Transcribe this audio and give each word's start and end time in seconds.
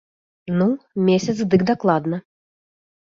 Ну, 0.61 0.67
месяц 1.09 1.35
дык 1.55 1.61
дакладна. 1.71 2.17